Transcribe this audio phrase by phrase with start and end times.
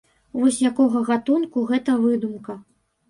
[0.43, 2.57] Вось якога гатунку гэта выдумка.